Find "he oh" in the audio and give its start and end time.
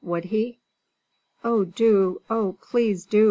0.23-1.63